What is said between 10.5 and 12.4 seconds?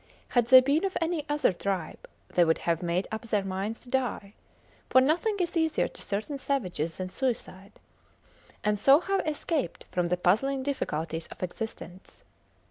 difficulties of existence.